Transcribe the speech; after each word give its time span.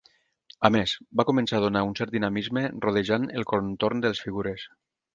A 0.69 0.71
més, 0.75 0.93
va 1.21 1.25
començar 1.31 1.59
a 1.59 1.63
donar 1.67 1.85
un 1.91 1.95
cert 2.01 2.15
dinamisme 2.17 2.65
rodejant 2.89 3.31
el 3.39 3.49
contorn 3.55 4.07
de 4.07 4.15
les 4.15 4.27
figures. 4.29 4.71